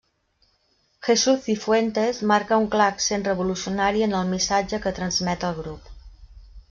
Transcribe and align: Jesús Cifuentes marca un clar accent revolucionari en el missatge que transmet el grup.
Jesús 1.07 1.43
Cifuentes 1.43 2.21
marca 2.31 2.57
un 2.63 2.65
clar 2.75 2.87
accent 2.93 3.27
revolucionari 3.29 4.01
en 4.07 4.17
el 4.23 4.33
missatge 4.33 4.81
que 4.87 4.95
transmet 5.01 5.47
el 5.51 5.59
grup. 5.61 5.97